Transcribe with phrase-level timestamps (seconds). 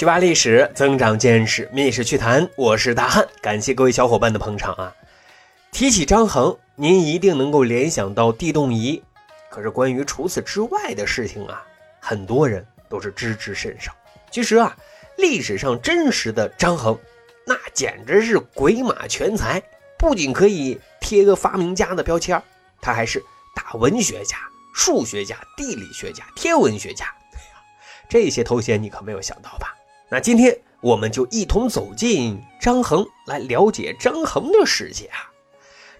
[0.00, 4.94] 学霸历史，增长见识，密室趣谈，我是大汉，感谢各位小伙伴的捧场啊！
[5.72, 9.02] 提起张衡，您一定能够联想到地动仪，
[9.50, 11.62] 可是关于除此之外的事情啊，
[12.00, 13.94] 很多人都是知之甚少。
[14.30, 14.74] 其实啊，
[15.18, 16.98] 历史上真实的张衡，
[17.46, 19.62] 那简直是鬼马全才，
[19.98, 22.42] 不仅可以贴个发明家的标签，
[22.80, 23.22] 他还是
[23.54, 24.38] 大文学家、
[24.74, 27.04] 数学家、地理学家、天文学家。
[28.08, 29.76] 这些头衔你可没有想到吧？
[30.12, 35.30] 那今天我们就一同走进张衡，来了解张衡的世界啊。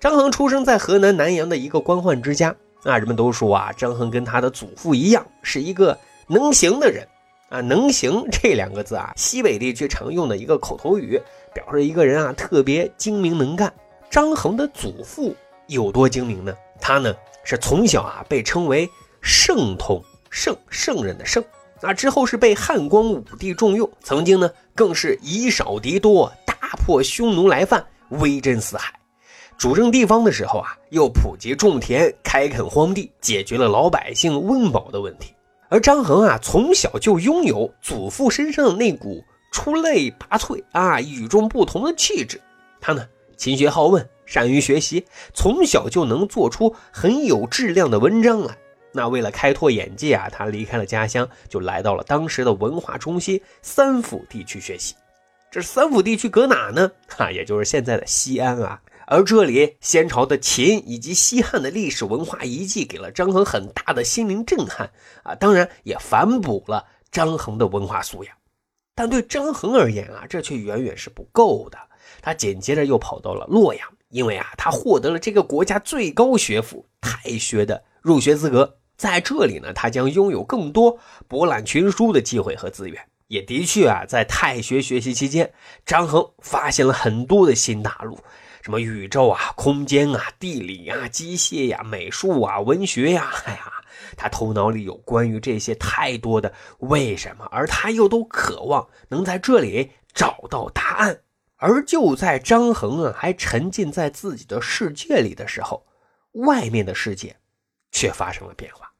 [0.00, 7.06] 张衡出生在河南南阳的一个官宦之家啊，人们都说啊，张衡跟他的祖父一样，是一个能行的人
[7.50, 7.60] 啊。
[7.60, 11.20] 能行这两个字啊，西北地区常用的一个口头语，
[11.52, 13.70] 表示一个人啊特别精明能干。
[14.08, 16.54] 张衡的祖父有多精明呢？
[16.80, 18.88] 他呢是从小啊被称为
[19.20, 21.44] 圣统，圣圣人的圣。
[21.80, 26.54] 那之后是被汉光武帝重用，曾经呢更是以少敌多，大
[26.84, 28.92] 破匈奴来犯，威震四海。
[29.56, 35.34] 主政地方的时候啊，又普及种田，开垦荒地，解决了老百姓温饱的问题。
[35.68, 42.40] 而张衡啊，从小就拥有祖父身上的那股出类拔萃啊、与众不同的气质。
[42.80, 45.04] 他呢勤学好问，善于学习，
[45.34, 48.56] 从小就能做出很有质量的文章来。
[48.92, 54.94] 那为了开拓眼界啊，他离开了家乡，就来到了当时的文化中心三府地区学习。
[55.50, 56.90] 这三府地区搁哪呢？
[57.08, 58.80] 哈，也就是现在的西安啊。
[59.06, 64.90] 而这里先朝的秦以及西汉的历史文化遗迹，给了张衡很大的心灵震撼
[65.22, 65.34] 啊。
[65.34, 68.34] 当然也反哺了张衡的文化素养。
[68.94, 71.78] 但对张衡而言啊，这却远远是不够的。
[72.20, 78.77] 他紧接着又跑到了洛阳，因为啊，他获得了这个国家最高学府太学的入学资格。
[78.98, 80.98] 在这里呢，他将拥有更多
[81.28, 83.00] 博览群书的机会和资源。
[83.28, 85.52] 也的确啊，在太学学习期间，
[85.86, 88.18] 张衡发现了很多的新大陆，
[88.62, 93.70] 什么宇宙啊、空间啊、地理啊、机械呀、美术啊、文学呀， 哎呀，
[94.16, 101.20] 他头脑里有关于这些太多的为什么，而他又都渴望能在这里找到答案。
[101.56, 105.86] 而就在张衡啊还沉浸在自己的世界里的时候，
[106.32, 107.36] 外面的世界
[107.90, 108.92] 却发生了变化。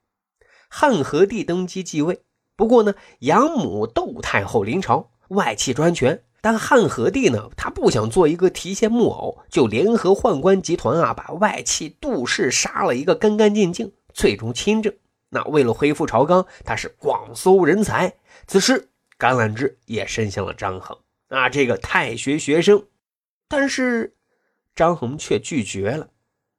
[0.69, 2.23] 汉和帝登基继位，
[2.57, 6.25] 不过呢，养母窦太后临朝，外戚专权。
[6.41, 14.95] 但汉和帝呢，他不想做一个提线木偶，就联合宦官集团啊，把外戚杜氏杀了一个干干净净，最终亲政。
[15.31, 18.15] 那为了恢复朝纲，他是广搜人才。
[18.47, 18.89] 此时，
[19.19, 20.97] 橄榄枝也伸向了张衡
[21.29, 22.87] 啊，这个太学学生。
[23.49, 24.15] 但是，
[24.77, 26.09] 张衡却拒绝了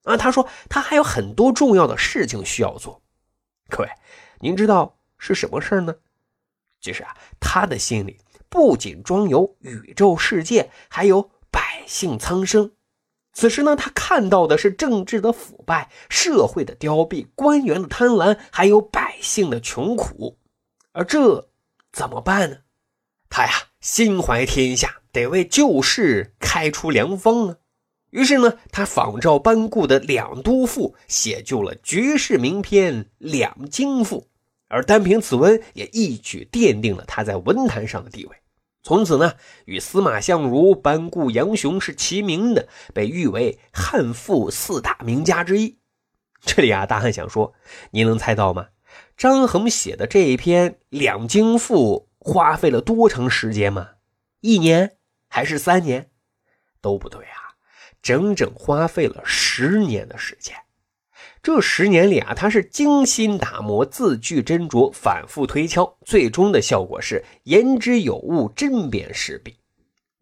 [0.09, 3.01] 啊，他说他还有很多重要的事情需要做。
[3.69, 3.89] 各位，
[4.39, 5.95] 您知道是什么事呢？
[6.81, 12.71] 其实啊，他的心里不仅装有宇宙世界，还有百姓苍生。
[13.33, 20.39] 此时呢，他看到的是政治的腐败、社会的凋敝、官员的贪婪，还有百姓的穷苦。
[20.91, 21.49] 而这
[21.91, 22.57] 怎么办呢？
[23.29, 27.57] 他呀，心怀天下，得为救世开出良方啊。
[28.11, 34.21] 于是呢，他仿照班固的《两都赋》，写就了绝世名篇《两京赋》，
[34.67, 38.35] 而单凭此文，也一举奠定了他在文坛上的地位。
[38.81, 39.33] 从此呢，
[39.65, 45.77] 与司马相如、班固、杨雄是齐名的，被誉为汉赋四大名家之一。
[46.41, 47.53] 这里啊，大汉想说，
[47.91, 48.69] 您能猜到吗？
[49.17, 53.89] 张衡写的这一篇《两京赋》花费了多长时间吗？
[54.39, 54.97] 一年
[55.27, 56.09] 还是三年？
[56.81, 57.48] 都不对啊！
[58.01, 60.55] 整整花费了十年的时间，
[61.43, 69.55] 这十年里啊，他是精心打磨，字句斟酌，反复推敲，最终的效果是言之有物，针砭时弊。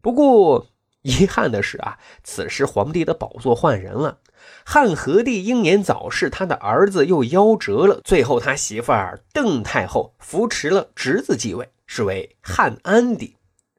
[0.00, 0.66] 不过
[1.02, 4.18] 遗憾的是啊，此时皇帝的宝座换人了，
[4.64, 13.36] 汉和帝英年早逝，他的儿子又夭折了，最后他媳妇儿邓太后扶持了侄子继位，是为汉安帝。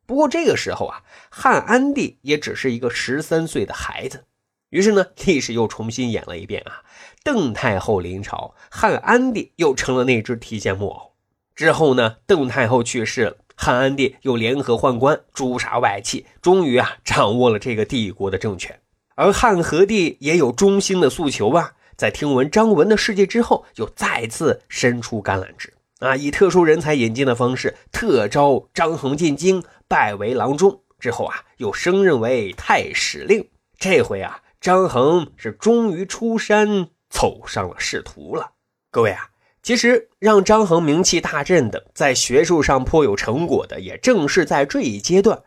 [0.10, 4.26] 不过这个时候啊，汉安帝也只是一个十三岁的孩子。
[4.72, 6.82] 于是呢，历史又重新演了一遍啊。
[7.24, 11.12] 邓太后临朝，汉安帝又成了那只提线木偶。
[11.54, 18.80] 之后呢，邓太后去世了，汉安帝又联合宦官诛杀外戚，终于啊，掌握了这个帝国的政权。
[19.14, 29.64] 而汉和帝也有中兴的诉求啊，在听闻张文的事迹之后，又再次伸出橄榄枝啊，以特殊人才引进的方式，特招张衡进京。
[29.90, 33.50] 拜为郎中之后啊，又升任为太史令。
[33.80, 38.52] 这回啊，张衡是终于出山，走上了仕途了。
[38.92, 39.30] 各位啊，
[39.64, 45.42] 其实让张衡名气大振的，在学术上颇有成果的，也正是在这一阶段。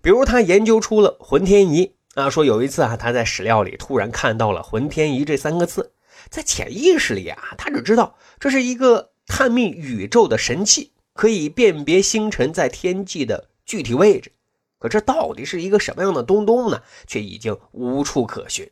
[0.00, 5.92] 比如他研究出了浑天仪啊，说有一次啊，他在史料里突然看到了“浑天仪”这三个字，
[6.30, 14.32] 在潜意识里啊，他只知道这是一个探秘宇宙的神器，可以辨别星辰在天际的具体位置。
[14.80, 16.80] 可这到底是一个什么样的东东呢？
[17.06, 18.68] 却已经无处可寻。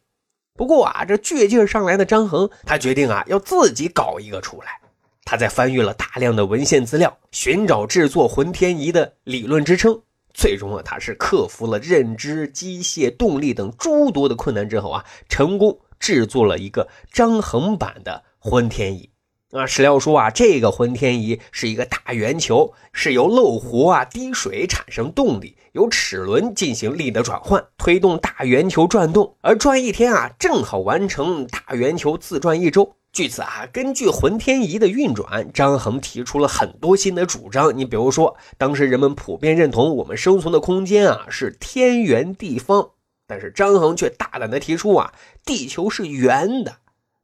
[0.54, 4.80] 不过啊，这倔劲上来的张衡，他决定啊，要自己搞一个出来。
[5.24, 10.00] 他在翻阅了大量的文献资料，寻找制作浑天仪的理论支撑。
[10.32, 19.10] 最终啊，他是克服了认知、机械、动力等诸多的困难之后啊，成功制作了一个张衡版的浑天仪。
[19.52, 32.96] 啊，史料说啊，这个浑天仪是一个大圆球，是由漏壶啊滴水产生动力，由齿轮进行力的转换，推动大圆球转动，而转一天啊，正好完成大圆球自转一周。
[33.12, 37.78] 据此啊，根据浑天仪的运转，张衡提出了很多新的主张。
[37.78, 42.90] 你比如说，当时人们普遍认同我们生存的空间啊是天圆地方，
[43.28, 45.12] 但是张衡却大胆的提出啊，
[45.44, 46.78] 地球是圆的。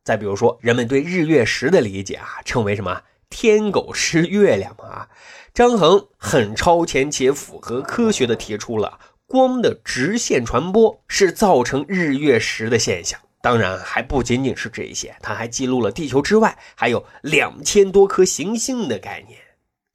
[0.04, 5.08] 再比如说，人们对日月食的理解啊，称为什么“天狗吃月亮”啊。
[5.54, 13.20] 张衡很超前且符合科学的提出了光的直线传播是造成日月食的现象。
[13.40, 19.38] 当然还不仅仅是这些，他还记录了地球之外还有两千多颗行星的概念。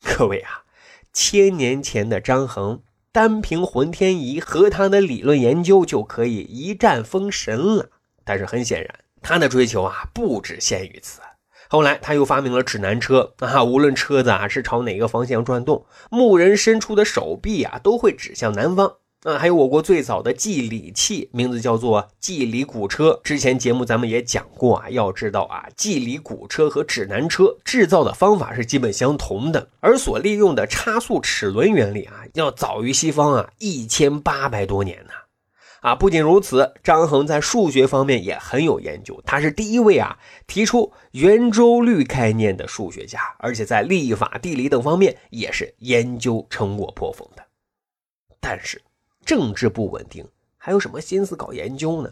[0.04, 0.64] 各位啊，
[1.14, 2.82] 千年前的张衡
[3.12, 7.90] 单凭浑天仪和他的理论研究就可以一战封神了。
[8.24, 11.22] 但是很显然，他的追求啊不只限于此。
[11.70, 18.94] 后来他又发明了指南车啊，无论车子啊是朝哪个方向转动，牧人伸出的手臂啊都会指向南方。
[19.24, 23.20] 啊，还有我国最早的计里器，名字叫做计里鼓车。
[23.24, 35.12] 之前节目咱们也讲过啊，要知道啊，计里鼓车和指南车制造的方法是基本相同的，而所利用的差速齿轮原理啊，要早于西方啊一千八百多年呢。
[35.82, 47.44] 啊不仅如此，张衡在数学方面也很有研究，他是第一位啊提出圆周率概念的数学家，而且在历法、地理等方面也是研究成果颇丰的。
[48.40, 48.82] 但是。
[49.26, 50.26] 政治不稳定，
[50.58, 52.10] 还有什么心思搞研究呢？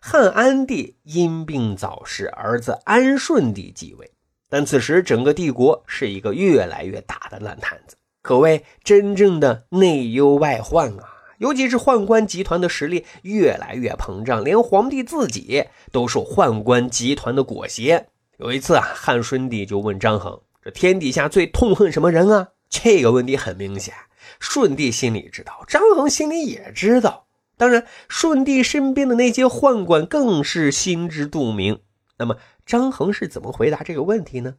[0.00, 4.10] 汉安帝因病早逝，儿子安顺帝继位。
[4.48, 11.17] 但此时整个帝国是一个越来越大的烂摊子，可谓真正的内忧外患啊！
[11.38, 18.08] 尤其是宦官集团的实力越来越膨胀，连皇帝自己都受宦官集团的裹挟。
[18.36, 23.94] 有一次啊，汉顺帝就问张衡：“这天底下最痛恨什么人啊？”这个问题很明显。
[24.40, 27.26] 舜帝心里知道，张衡心里也知道。
[27.56, 31.80] 当然，舜帝身边的那些宦官更是心知肚明。
[32.18, 32.36] 那么，
[32.66, 34.54] 张衡是怎么回答这个问题呢？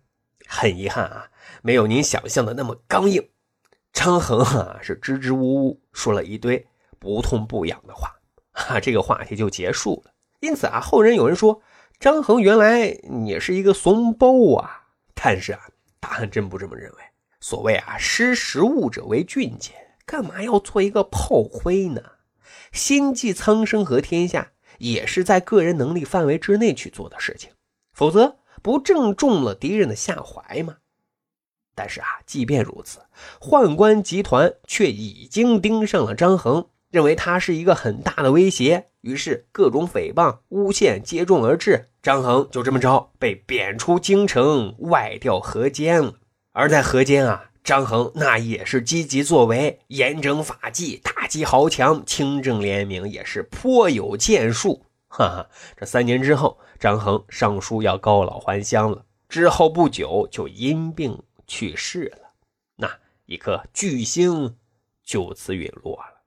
[0.46, 1.28] 很遗憾啊，
[1.62, 3.30] 没有您想象的那么刚硬。
[3.94, 6.68] 张衡啊，是支支吾吾说了一堆
[7.00, 8.14] 不痛不痒的话，
[8.52, 10.12] 啊，这个话题就结束了。
[10.42, 11.62] 因此啊，后人有人说
[12.00, 12.88] 张衡原来
[13.26, 14.88] 也是一个怂包啊。
[15.14, 15.60] 但是啊，
[16.00, 16.98] 大汉真不这么认为。
[17.42, 19.74] 所谓啊，识时务者为俊杰，
[20.06, 22.02] 干嘛要做一个炮灰呢？
[22.72, 27.52] 心系苍生和天下，也是在个人能力范围之内去做的事情，
[27.94, 30.78] 否则不正中了敌人的下怀吗？
[31.76, 33.00] 但是啊，即便如此，
[33.40, 46.16] 宦官集团却已经盯上了张衡，认为他是一个很大的威胁，于是各种诽谤、诬陷接踵而至，张衡就这么着被贬出京城，外调河间了。
[46.52, 54.86] 而在河间啊，张衡那也是积极作为，严整法纪，打击豪强，清正廉明，也是颇有建树。
[55.08, 62.32] 哈哈，这三年之后，张衡上书要告老还乡了，之后不久就因病去世了。
[62.76, 62.90] 那
[63.26, 64.56] 一颗巨星
[65.04, 66.19] 就此陨落了。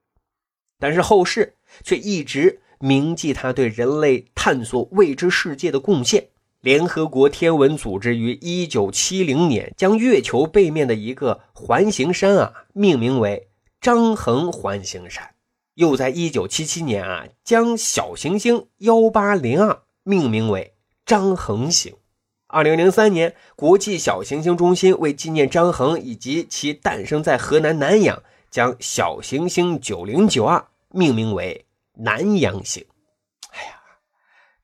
[0.82, 6.26] 但是后世却一直铭记他对人类探索未知世界的贡献。
[6.60, 13.48] 联合国天文组织于一九七零年将月球背面的一个环形山啊命名为
[13.80, 15.30] 张衡环形山，
[15.74, 20.74] 又在一九七七年啊将小行星幺八零二命名为
[21.06, 21.94] 张衡星。
[22.48, 28.20] 二零零三年，国际小行星中心为纪念张衡以及其诞生在河南南阳，
[28.50, 32.86] 将小行星九零九二命名为南阳行。
[33.50, 33.82] 哎呀，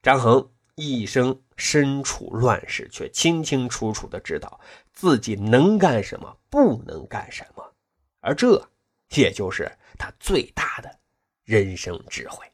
[0.02, 1.40] 张衡一生。
[1.60, 4.60] 身处乱世，却清清楚楚的知道
[4.92, 7.74] 自己能干什么，不能干什么，
[8.20, 8.64] 而这
[9.08, 9.68] 也就是
[9.98, 11.00] 他最大的
[11.42, 12.46] 人生智慧。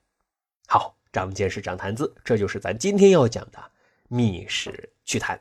[0.66, 3.62] 好，长见识，长谈资，这就是咱今天要讲的
[4.08, 5.38] 密室趣谈。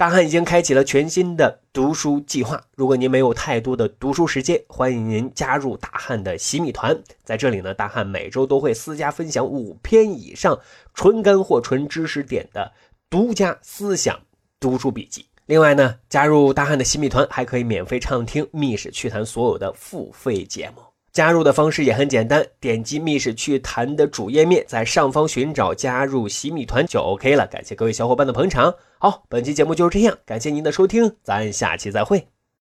[0.00, 2.64] 大汉已经开启了全新的读书计划。
[2.74, 6.98] 如果您没有太多的读书时间，欢迎您加入大汉的洗米团。
[7.22, 10.58] 在这里呢，大汉每周都会私家分享五篇以上
[10.94, 12.72] 纯干货、纯知识点的
[13.10, 14.18] 独家思想
[14.58, 15.26] 读书笔记。
[15.44, 20.89] 另外呢，加入大汉的洗米团还可以免费畅听《密室趣谈》所有的付费节目。
[21.12, 27.46] 加入的方式也很简单，点击密室趣谈的主页面，在上方寻找加入洗米团就 OK 了。
[27.46, 28.74] 感谢各位小伙伴的捧场。
[28.98, 32.39] 好，本期节目就是这样，感谢您的收听，咱下期再会。